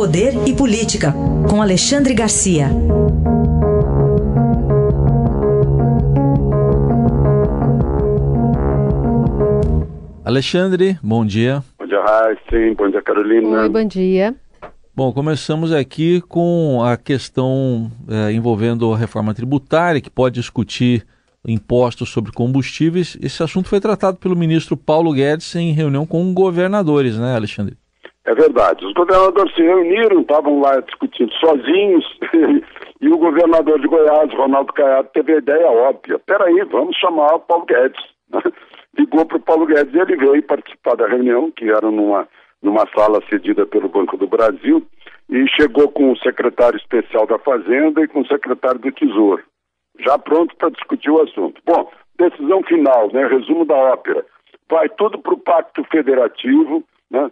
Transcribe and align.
Poder 0.00 0.32
e 0.48 0.56
Política, 0.56 1.12
com 1.46 1.60
Alexandre 1.60 2.14
Garcia. 2.14 2.68
Alexandre, 10.24 10.98
bom 11.02 11.22
dia. 11.26 11.62
Bom 11.78 11.86
dia, 11.86 12.00
Raíssa. 12.00 12.74
Bom 12.78 12.88
dia, 12.88 13.02
Carolina. 13.02 13.60
Oi, 13.60 13.68
bom 13.68 13.84
dia. 13.84 14.34
Bom, 14.96 15.12
começamos 15.12 15.70
aqui 15.70 16.22
com 16.22 16.82
a 16.82 16.96
questão 16.96 17.92
é, 18.08 18.32
envolvendo 18.32 18.90
a 18.94 18.96
reforma 18.96 19.34
tributária, 19.34 20.00
que 20.00 20.08
pode 20.08 20.36
discutir 20.36 21.06
impostos 21.46 22.08
sobre 22.08 22.32
combustíveis. 22.32 23.18
Esse 23.20 23.42
assunto 23.42 23.68
foi 23.68 23.80
tratado 23.80 24.16
pelo 24.16 24.34
ministro 24.34 24.78
Paulo 24.78 25.12
Guedes 25.12 25.54
em 25.54 25.72
reunião 25.72 26.06
com 26.06 26.32
governadores, 26.32 27.18
né, 27.18 27.36
Alexandre? 27.36 27.76
É 28.24 28.34
verdade. 28.34 28.84
Os 28.84 28.92
governadores 28.92 29.54
se 29.54 29.62
reuniram, 29.62 30.20
estavam 30.20 30.60
lá 30.60 30.78
discutindo 30.80 31.32
sozinhos, 31.34 32.04
e 33.00 33.08
o 33.08 33.18
governador 33.18 33.80
de 33.80 33.88
Goiás, 33.88 34.32
Ronaldo 34.34 34.72
Caiado, 34.72 35.08
teve 35.12 35.34
a 35.34 35.38
ideia 35.38 35.66
óbvia. 35.66 36.18
Peraí, 36.18 36.62
vamos 36.70 36.96
chamar 36.96 37.34
o 37.34 37.40
Paulo 37.40 37.64
Guedes. 37.64 38.02
Ligou 38.98 39.24
para 39.24 39.36
o 39.38 39.40
Paulo 39.40 39.66
Guedes 39.66 39.94
e 39.94 39.98
ele 39.98 40.16
veio 40.16 40.42
participar 40.42 40.96
da 40.96 41.06
reunião, 41.06 41.50
que 41.50 41.70
era 41.70 41.90
numa, 41.90 42.28
numa 42.62 42.86
sala 42.94 43.20
cedida 43.28 43.64
pelo 43.64 43.88
Banco 43.88 44.16
do 44.16 44.26
Brasil, 44.26 44.86
e 45.30 45.46
chegou 45.48 45.88
com 45.88 46.12
o 46.12 46.18
secretário 46.18 46.76
especial 46.76 47.26
da 47.26 47.38
Fazenda 47.38 48.02
e 48.02 48.08
com 48.08 48.20
o 48.20 48.26
secretário 48.26 48.80
do 48.80 48.92
Tesouro, 48.92 49.42
já 50.00 50.18
pronto 50.18 50.54
para 50.56 50.70
discutir 50.70 51.10
o 51.10 51.22
assunto. 51.22 51.62
Bom, 51.64 51.90
decisão 52.18 52.62
final, 52.64 53.10
né, 53.12 53.26
resumo 53.26 53.64
da 53.64 53.76
ópera. 53.76 54.26
Vai 54.68 54.88
tudo 54.88 55.18
para 55.18 55.34
o 55.34 55.38
Pacto 55.38 55.84
Federativo, 55.84 56.84
né? 57.10 57.30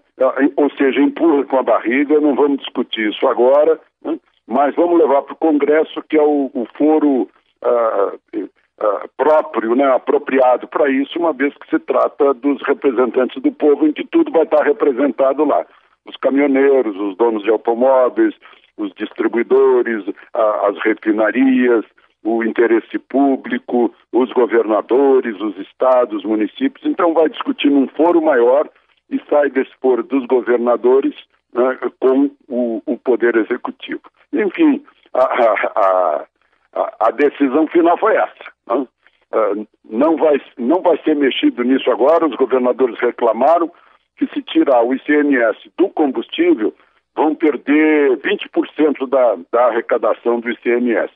ou 0.56 0.70
seja, 0.70 1.00
empurra 1.00 1.44
com 1.44 1.58
a 1.58 1.62
barriga, 1.62 2.20
não 2.20 2.34
vamos 2.34 2.58
discutir 2.58 3.10
isso 3.10 3.26
agora, 3.26 3.78
né? 4.02 4.18
mas 4.46 4.74
vamos 4.74 4.98
levar 4.98 5.22
para 5.22 5.34
o 5.34 5.38
Congresso, 5.38 6.02
que 6.08 6.16
é 6.16 6.22
o, 6.22 6.50
o 6.52 6.66
foro 6.76 7.28
uh, 7.62 8.18
uh, 8.36 9.08
próprio, 9.16 9.74
né, 9.74 9.84
apropriado 9.84 10.66
para 10.66 10.90
isso, 10.90 11.18
uma 11.18 11.32
vez 11.32 11.54
que 11.54 11.68
se 11.70 11.78
trata 11.78 12.34
dos 12.34 12.60
representantes 12.66 13.40
do 13.42 13.52
povo, 13.52 13.86
em 13.86 13.92
que 13.92 14.06
tudo 14.06 14.32
vai 14.32 14.42
estar 14.42 14.64
representado 14.64 15.44
lá. 15.44 15.64
Os 16.06 16.16
caminhoneiros, 16.16 16.96
os 16.96 17.16
donos 17.16 17.42
de 17.42 17.50
automóveis, 17.50 18.34
os 18.78 18.92
distribuidores, 18.94 20.04
as 20.32 20.78
refinarias, 20.82 21.84
o 22.24 22.42
interesse 22.42 22.98
público, 22.98 23.92
os 24.12 24.32
governadores, 24.32 25.38
os 25.40 25.56
estados, 25.58 26.24
municípios. 26.24 26.84
Então, 26.86 27.12
vai 27.12 27.28
discutir 27.28 27.70
num 27.70 27.88
foro 27.88 28.22
maior 28.22 28.68
e 29.10 29.20
sai 29.28 29.50
desse 29.50 29.74
foro 29.80 30.02
dos 30.02 30.26
governadores 30.26 31.14
né, 31.52 31.78
com 32.00 32.30
o, 32.48 32.82
o, 32.86 32.98
Poder 32.98 33.36
Executivo. 33.36 34.02
Enfim, 34.32 34.84
a, 35.14 35.24
a, 35.24 36.26
a, 36.74 36.96
a 37.00 37.10
decisão 37.12 37.66
final 37.68 37.96
foi 37.98 38.16
essa. 38.16 38.52
Né? 38.68 38.86
Uh, 39.30 39.66
não, 39.88 40.16
vai, 40.16 40.40
não 40.56 40.80
vai 40.80 40.98
ser 41.02 41.14
mexido 41.14 41.62
nisso 41.62 41.90
agora, 41.90 42.26
os 42.26 42.36
governadores 42.36 42.98
reclamaram 42.98 43.70
que 44.16 44.26
se 44.28 44.42
tirar 44.42 44.82
o 44.82 44.94
ICMS 44.94 45.70
do 45.76 45.88
combustível, 45.90 46.74
vão 47.14 47.34
perder 47.34 48.16
20% 48.18 49.08
da, 49.08 49.36
da 49.52 49.66
arrecadação 49.66 50.40
do 50.40 50.50
ICMS. 50.50 51.12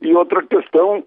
E 0.00 0.12
outra 0.14 0.42
questão 0.42 1.04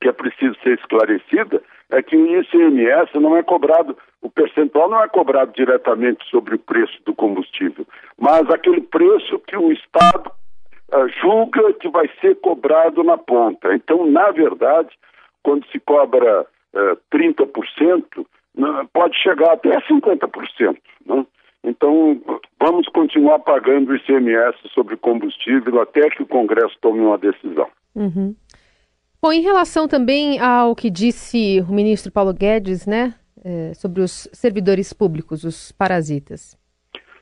que 0.00 0.08
é 0.08 0.12
preciso 0.12 0.56
ser 0.62 0.78
esclarecida 0.78 1.62
é 1.90 2.02
que 2.02 2.16
o 2.16 2.40
ICMS 2.40 3.18
não 3.18 3.36
é 3.36 3.42
cobrado, 3.42 3.96
o 4.22 4.28
percentual 4.28 4.90
não 4.90 5.02
é 5.02 5.08
cobrado 5.08 5.52
diretamente 5.52 6.24
sobre 6.28 6.54
o 6.54 6.58
preço 6.58 6.98
do 7.04 7.14
combustível, 7.14 7.86
mas 8.18 8.48
aquele 8.50 8.80
preço 8.82 9.38
que 9.40 9.56
o 9.56 9.72
Estado 9.72 10.30
uh, 10.92 11.08
julga 11.20 11.72
que 11.74 11.88
vai 11.88 12.08
ser 12.20 12.36
cobrado 12.40 13.02
na 13.02 13.16
ponta. 13.16 13.74
Então, 13.74 14.06
na 14.06 14.30
verdade, 14.30 14.90
quando 15.42 15.66
se 15.68 15.80
cobra 15.80 16.42
uh, 16.42 17.16
30%, 17.16 18.26
né, 18.54 18.88
pode 18.92 19.16
chegar 19.16 19.52
até 19.52 19.80
50%. 19.80 20.76
Né? 21.06 21.26
Então, 21.64 22.20
vamos 22.58 22.88
continuar 22.88 23.38
pagando 23.40 23.90
o 23.90 23.96
ICMS 23.96 24.56
sobre 24.74 24.96
combustível 24.96 25.80
até 25.80 26.08
que 26.10 26.22
o 26.22 26.26
Congresso 26.26 26.76
tome 26.80 27.00
uma 27.00 27.18
decisão. 27.18 27.68
Uhum. 27.94 28.34
Bom, 29.22 29.32
em 29.32 29.42
relação 29.42 29.86
também 29.86 30.40
ao 30.40 30.74
que 30.74 30.88
disse 30.88 31.62
o 31.68 31.72
ministro 31.72 32.10
Paulo 32.10 32.32
Guedes, 32.32 32.86
né, 32.86 33.14
sobre 33.74 34.02
os 34.02 34.28
servidores 34.32 34.92
públicos, 34.92 35.44
os 35.44 35.72
parasitas. 35.72 36.58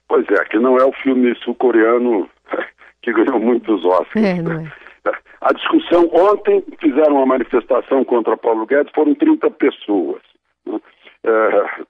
Pois 0.09 0.27
é, 0.31 0.45
que 0.47 0.59
não 0.59 0.77
é 0.79 0.85
o 0.85 0.93
filme 0.93 1.35
sul-coreano 1.37 2.29
que 3.03 3.13
ganhou 3.13 3.39
muitos 3.39 3.85
Oscars. 3.85 4.25
É, 4.25 4.43
não 4.43 4.61
é. 4.61 4.73
A 5.41 5.53
discussão 5.53 6.11
ontem 6.13 6.65
fizeram 6.81 7.17
uma 7.17 7.27
manifestação 7.27 8.05
contra 8.05 8.37
Paulo 8.37 8.67
Guedes, 8.67 8.93
foram 8.93 9.15
30 9.15 9.49
pessoas. 9.53 10.21
Né? 10.67 10.81
É, 11.25 11.85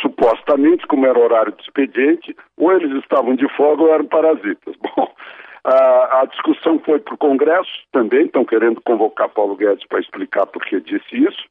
supostamente, 0.00 0.86
como 0.86 1.06
era 1.06 1.18
horário 1.18 1.52
de 1.52 1.62
expediente, 1.62 2.34
ou 2.56 2.72
eles 2.72 2.90
estavam 3.02 3.34
de 3.34 3.46
folga 3.54 3.82
ou 3.82 3.92
eram 3.92 4.06
parasitas. 4.06 4.74
Bom, 4.80 5.12
a, 5.64 6.20
a 6.20 6.24
discussão 6.26 6.78
foi 6.78 7.00
para 7.00 7.14
o 7.14 7.18
Congresso 7.18 7.70
também, 7.92 8.26
estão 8.26 8.44
querendo 8.44 8.80
convocar 8.80 9.28
Paulo 9.28 9.56
Guedes 9.56 9.86
para 9.86 10.00
explicar 10.00 10.46
por 10.46 10.64
que 10.64 10.80
disse 10.80 11.16
isso, 11.16 11.44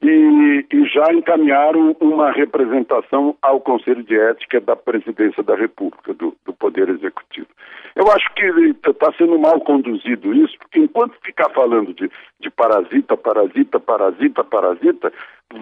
e, 0.00 0.66
e, 0.72 0.84
já 0.86 1.12
encaminharam 1.12 1.96
uma 2.00 2.30
representação 2.30 3.36
ao 3.42 3.60
Conselho 3.60 4.02
de 4.04 4.18
Ética 4.18 4.60
da 4.60 4.76
Presidência 4.76 5.42
da 5.42 5.56
República, 5.56 6.14
do, 6.14 6.36
do 6.44 6.52
Poder 6.52 6.88
Executivo. 6.88 7.48
Eu 7.96 8.04
acho 8.12 8.32
que 8.34 8.44
está 8.88 9.12
sendo 9.14 9.38
mal 9.38 9.60
conduzido 9.60 10.32
isso, 10.34 10.56
porque 10.58 10.78
enquanto 10.78 11.18
ficar 11.24 11.50
falando 11.50 11.92
de, 11.92 12.08
de 12.38 12.50
parasita, 12.50 13.16
parasita, 13.16 13.80
parasita, 13.80 14.44
parasita, 14.44 15.12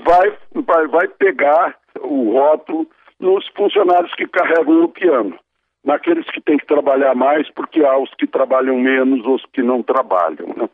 vai, 0.05 0.33
vai, 0.55 0.87
vai 0.87 1.09
pegar 1.09 1.75
o 2.01 2.33
rótulo 2.33 2.87
nos 3.19 3.49
funcionários 3.57 4.15
que 4.15 4.27
carregam 4.29 4.85
o 4.85 4.89
piano 4.89 5.39
naqueles 5.87 6.27
que 6.27 6.41
têm 6.41 6.59
que 6.59 6.67
trabalhar 6.67 7.15
mais, 7.15 7.49
porque 7.51 7.83
há 7.85 7.97
os 7.97 8.13
que 8.15 8.27
trabalham 8.27 8.77
menos, 8.77 9.25
os 9.25 9.47
que 9.53 9.63
não 9.63 9.85
trabalham. 9.85 10.49
Né? 10.57 10.69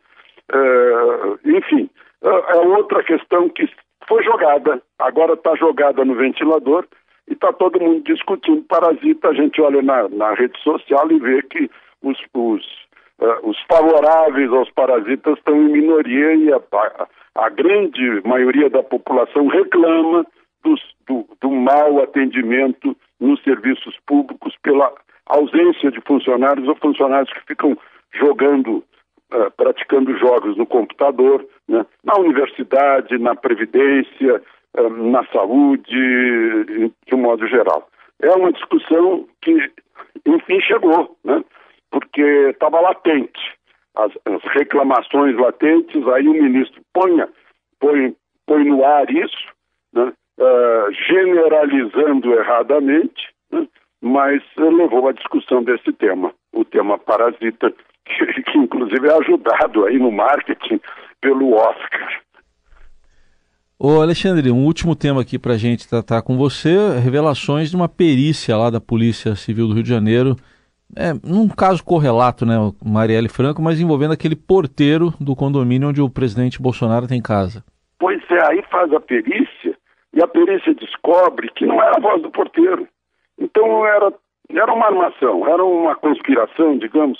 É, 0.51 1.49
enfim, 1.57 1.87
é, 2.23 2.57
é 2.57 2.59
outra 2.59 3.03
questão 3.03 3.49
que 3.49 3.69
foi 4.07 4.23
jogada, 4.23 4.81
agora 4.99 5.33
está 5.33 5.55
jogada 5.55 6.03
no 6.03 6.15
ventilador 6.15 6.85
e 7.27 7.33
está 7.33 7.53
todo 7.53 7.79
mundo 7.79 8.03
discutindo 8.03 8.63
parasita. 8.63 9.29
A 9.29 9.33
gente 9.33 9.61
olha 9.61 9.81
na, 9.81 10.09
na 10.09 10.33
rede 10.33 10.59
social 10.61 11.09
e 11.11 11.19
vê 11.19 11.41
que 11.43 11.69
os, 12.01 12.17
os, 12.33 12.65
uh, 13.19 13.49
os 13.49 13.57
favoráveis 13.69 14.51
aos 14.51 14.69
parasitas 14.71 15.37
estão 15.37 15.55
em 15.55 15.71
minoria 15.71 16.35
e 16.35 16.51
a, 16.51 16.57
a, 16.57 17.07
a 17.45 17.49
grande 17.49 18.21
maioria 18.25 18.69
da 18.69 18.83
população 18.83 19.47
reclama 19.47 20.25
dos, 20.63 20.81
do, 21.07 21.25
do 21.41 21.49
mau 21.49 22.01
atendimento 22.01 22.95
nos 23.19 23.41
serviços 23.43 23.97
públicos 24.05 24.55
pela 24.61 24.91
ausência 25.25 25.91
de 25.91 26.01
funcionários 26.01 26.67
ou 26.67 26.75
funcionários 26.75 27.31
que 27.33 27.45
ficam 27.47 27.77
jogando, 28.13 28.83
uh, 29.33 29.51
praticando 29.57 30.17
jogos 30.17 30.55
no 30.55 30.65
computador, 30.65 31.45
né? 31.67 31.85
na 32.03 32.15
universidade, 32.15 33.17
na 33.17 33.35
previdência, 33.35 34.41
uh, 34.77 34.89
na 34.89 35.25
saúde, 35.27 36.91
de 37.05 37.15
um 37.15 37.17
modo 37.17 37.47
geral. 37.47 37.89
É 38.21 38.31
uma 38.31 38.53
discussão 38.53 39.27
que, 39.41 39.51
enfim, 40.25 40.61
chegou, 40.61 41.17
né? 41.23 41.43
porque 41.91 42.21
estava 42.21 42.79
latente. 42.79 43.41
As, 43.95 44.11
as, 44.25 44.41
reclamações 44.53 45.35
latentes, 45.35 46.07
aí 46.07 46.27
o 46.27 46.33
ministro 46.33 46.81
ponha, 46.93 47.29
põe, 47.79 48.15
põe 48.47 48.63
no 48.63 48.83
ar 48.83 49.09
isso, 49.09 49.47
né? 49.93 50.13
uh, 50.39 50.93
generalizando 51.09 52.33
erradamente, 52.33 53.29
né? 53.51 53.67
mas 54.01 54.41
levou 54.57 55.07
à 55.07 55.11
discussão 55.11 55.63
desse 55.63 55.91
tema, 55.93 56.33
o 56.51 56.65
tema 56.65 56.97
parasita, 56.97 57.73
que, 58.51 58.57
inclusive 58.57 59.07
é 59.07 59.17
ajudado 59.17 59.85
aí 59.85 59.97
no 59.97 60.11
marketing 60.11 60.79
pelo 61.21 61.53
Oscar. 61.53 62.21
Ô 63.79 64.01
Alexandre, 64.01 64.51
um 64.51 64.65
último 64.65 64.95
tema 64.95 65.21
aqui 65.21 65.37
para 65.37 65.53
a 65.53 65.57
gente 65.57 65.89
tratar 65.89 66.21
com 66.21 66.37
você, 66.37 66.69
revelações 67.03 67.69
de 67.69 67.75
uma 67.75 67.89
perícia 67.89 68.55
lá 68.55 68.69
da 68.69 68.79
Polícia 68.79 69.35
Civil 69.35 69.67
do 69.67 69.73
Rio 69.73 69.83
de 69.83 69.89
Janeiro, 69.89 70.35
é, 70.95 71.11
num 71.23 71.49
caso 71.49 71.83
correlato, 71.83 72.45
né, 72.45 72.55
Marielle 72.85 73.27
Franco, 73.27 73.61
mas 73.61 73.81
envolvendo 73.81 74.13
aquele 74.13 74.35
porteiro 74.35 75.11
do 75.19 75.35
condomínio 75.35 75.89
onde 75.89 76.01
o 76.01 76.09
presidente 76.09 76.61
Bolsonaro 76.61 77.07
tem 77.07 77.21
casa. 77.21 77.63
Pois 77.99 78.21
é, 78.29 78.51
aí 78.51 78.63
faz 78.69 78.93
a 78.93 78.99
perícia 78.99 79.75
e 80.13 80.23
a 80.23 80.27
perícia 80.27 80.73
descobre 80.75 81.49
que 81.55 81.65
não 81.65 81.81
era 81.81 81.97
a 81.97 82.01
voz 82.01 82.21
do 82.21 82.29
porteiro. 82.29 82.87
Então 83.39 83.85
era, 83.85 84.13
era 84.49 84.71
uma 84.71 84.85
armação, 84.85 85.47
era 85.47 85.63
uma 85.63 85.95
conspiração, 85.95 86.77
digamos. 86.77 87.19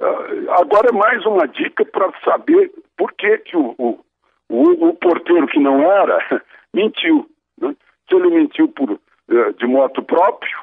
Ah, 0.00 0.60
agora 0.60 0.88
é 0.88 0.92
mais 0.92 1.24
uma 1.26 1.46
dica 1.46 1.84
para 1.84 2.12
saber 2.24 2.72
por 2.96 3.12
que, 3.12 3.38
que 3.38 3.56
o, 3.56 3.74
o, 3.78 4.00
o, 4.48 4.88
o, 4.88 4.94
porteiro 4.94 5.46
que 5.46 5.58
não 5.58 5.82
era 5.82 6.18
mentiu. 6.74 7.28
Né? 7.60 7.74
Se 8.08 8.16
ele 8.16 8.30
mentiu 8.30 8.68
por, 8.68 8.90
eh, 8.92 9.52
de 9.58 9.66
moto 9.66 10.02
próprio, 10.02 10.58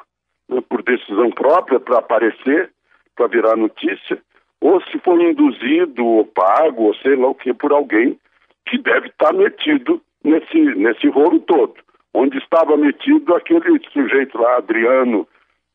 né, 0.49 0.61
por 0.67 0.83
decisão 0.83 1.29
própria 1.31 1.79
para 1.79 1.99
aparecer, 1.99 2.71
para 3.15 3.27
virar 3.27 3.55
notícia, 3.55 4.21
ou 4.61 4.81
se 4.83 4.99
foi 4.99 5.23
induzido 5.23 6.05
ou 6.05 6.25
pago, 6.25 6.83
ou 6.83 6.95
sei 6.95 7.15
lá 7.15 7.27
o 7.27 7.35
que, 7.35 7.53
por 7.53 7.71
alguém 7.71 8.19
que 8.65 8.77
deve 8.77 9.07
estar 9.07 9.33
metido 9.33 10.01
nesse, 10.23 10.59
nesse 10.75 11.07
rolo 11.07 11.39
todo. 11.41 11.75
Onde 12.13 12.37
estava 12.37 12.75
metido 12.75 13.35
aquele 13.35 13.79
sujeito 13.91 14.37
lá, 14.37 14.57
Adriano, 14.57 15.27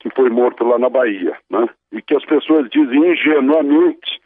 que 0.04 0.14
foi 0.14 0.28
morto 0.28 0.62
lá 0.64 0.78
na 0.78 0.90
Bahia, 0.90 1.34
né? 1.50 1.66
E 1.90 2.02
que 2.02 2.14
as 2.14 2.24
pessoas 2.26 2.68
dizem 2.68 3.10
ingenuamente, 3.10 4.20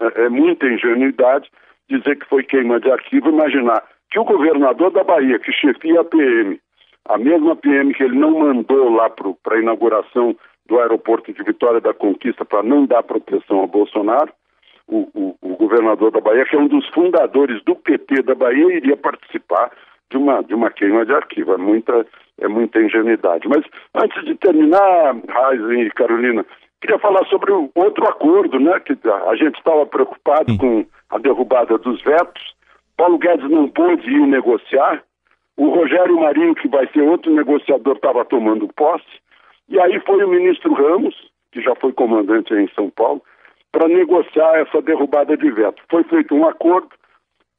é, 0.00 0.26
é 0.26 0.28
muita 0.28 0.66
ingenuidade, 0.66 1.50
dizer 1.90 2.16
que 2.16 2.28
foi 2.28 2.44
queima 2.44 2.78
de 2.78 2.88
arquivo, 2.88 3.30
imaginar 3.30 3.82
que 4.08 4.20
o 4.20 4.24
governador 4.24 4.92
da 4.92 5.02
Bahia, 5.02 5.40
que 5.40 5.50
chefia 5.50 6.00
a 6.00 6.04
PM, 6.04 6.60
a 7.06 7.18
mesma 7.18 7.56
PM 7.56 7.92
que 7.92 8.04
ele 8.04 8.16
não 8.16 8.38
mandou 8.38 8.88
lá 8.88 9.10
para 9.10 9.56
a 9.56 9.60
inauguração 9.60 10.36
do 10.66 10.78
aeroporto 10.78 11.32
de 11.32 11.42
Vitória 11.42 11.80
da 11.80 11.92
Conquista 11.92 12.44
para 12.44 12.62
não 12.62 12.86
dar 12.86 13.02
proteção 13.02 13.64
a 13.64 13.66
Bolsonaro, 13.66 14.32
o, 14.86 15.08
o, 15.12 15.36
o, 15.42 15.56
governador 15.56 16.12
da 16.12 16.20
Bahia, 16.20 16.44
que 16.44 16.54
é 16.54 16.58
um 16.58 16.68
dos 16.68 16.86
fundadores 16.90 17.60
do 17.64 17.74
PT 17.74 18.22
da 18.22 18.36
Bahia, 18.36 18.76
iria 18.76 18.96
participar 18.96 19.72
de 20.08 20.16
uma, 20.16 20.40
de 20.42 20.54
uma 20.54 20.70
queima 20.70 21.04
de 21.04 21.12
arquivo. 21.12 21.52
É 21.52 21.56
muita, 21.56 22.06
é 22.40 22.48
muita 22.48 22.80
ingenuidade. 22.80 23.48
Mas 23.48 23.64
antes 23.94 24.24
de 24.24 24.34
terminar, 24.36 25.16
Raizen 25.28 25.82
e 25.82 25.90
Carolina, 25.90 26.44
queria 26.80 26.98
falar 26.98 27.24
sobre 27.26 27.52
o 27.52 27.70
outro 27.74 28.06
acordo, 28.06 28.58
né? 28.58 28.78
Que 28.80 28.96
a 29.28 29.34
gente 29.36 29.56
estava 29.56 29.86
preocupado 29.86 30.52
Sim. 30.52 30.58
com 30.58 30.86
a 31.10 31.18
derrubada 31.18 31.78
dos 31.78 32.02
vetos. 32.02 32.54
Paulo 32.96 33.18
Guedes 33.18 33.50
não 33.50 33.68
pôde 33.68 34.08
ir 34.10 34.26
negociar. 34.26 35.02
O 35.56 35.68
Rogério 35.70 36.20
Marinho, 36.20 36.54
que 36.54 36.68
vai 36.68 36.86
ser 36.88 37.00
outro 37.00 37.32
negociador, 37.32 37.96
estava 37.96 38.24
tomando 38.24 38.68
posse. 38.74 39.04
E 39.68 39.80
aí 39.80 39.98
foi 40.00 40.22
o 40.22 40.28
ministro 40.28 40.72
Ramos, 40.74 41.14
que 41.50 41.62
já 41.62 41.74
foi 41.74 41.92
comandante 41.92 42.52
em 42.54 42.68
São 42.74 42.90
Paulo, 42.90 43.22
para 43.72 43.88
negociar 43.88 44.58
essa 44.60 44.80
derrubada 44.82 45.36
de 45.36 45.50
veto. 45.50 45.82
Foi 45.90 46.04
feito 46.04 46.34
um 46.34 46.46
acordo, 46.46 46.88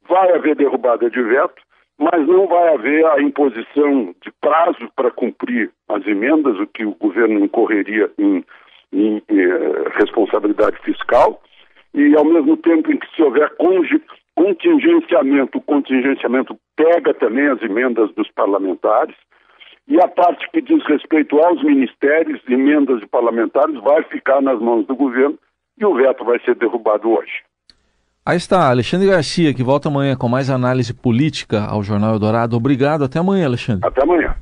vai 0.08 0.32
haver 0.32 0.56
derrubada 0.56 1.10
de 1.10 1.22
veto, 1.22 1.60
mas 1.98 2.26
não 2.26 2.46
vai 2.46 2.74
haver 2.74 3.04
a 3.06 3.20
imposição 3.20 4.14
de 4.22 4.30
prazo 4.40 4.88
para 4.94 5.10
cumprir 5.10 5.70
as 5.88 6.06
emendas, 6.06 6.58
o 6.58 6.66
que 6.66 6.84
o 6.84 6.94
governo 6.94 7.44
incorreria 7.44 8.10
em, 8.16 8.44
em, 8.92 9.22
eh, 9.28 9.90
responsabilidade 9.96 10.78
fiscal, 10.78 11.42
e 11.92 12.14
ao 12.16 12.24
mesmo 12.24 12.56
tempo 12.56 12.92
em 12.92 12.96
que 12.96 13.16
se 13.16 13.22
houver 13.22 13.50
contingenciamento, 14.36 15.58
o 15.58 15.62
contingenciamento 15.62 16.56
pega 16.76 17.12
também 17.14 17.48
as 17.48 17.60
emendas 17.62 18.14
dos 18.14 18.30
parlamentares, 18.30 19.16
e 19.88 20.00
a 20.00 20.06
parte 20.06 20.48
que 20.50 20.60
diz 20.60 20.84
respeito 20.84 21.38
aos 21.40 21.62
ministérios, 21.64 22.40
emendas 22.48 23.00
de 23.00 23.06
parlamentares, 23.06 23.74
vai 23.80 24.02
ficar 24.04 24.40
nas 24.40 24.60
mãos 24.60 24.86
do 24.86 24.94
governo 24.94 25.38
e 25.78 25.84
o 25.84 25.94
veto 25.94 26.24
vai 26.24 26.38
ser 26.40 26.54
derrubado 26.54 27.10
hoje. 27.10 27.42
Aí 28.28 28.36
está, 28.36 28.68
Alexandre 28.68 29.08
Garcia, 29.08 29.54
que 29.54 29.62
volta 29.62 29.88
amanhã 29.88 30.14
com 30.14 30.28
mais 30.28 30.50
análise 30.50 30.92
política 30.92 31.64
ao 31.64 31.82
Jornal 31.82 32.12
Eldorado. 32.12 32.58
Obrigado, 32.58 33.02
até 33.02 33.18
amanhã, 33.18 33.46
Alexandre. 33.46 33.88
Até 33.88 34.02
amanhã. 34.02 34.36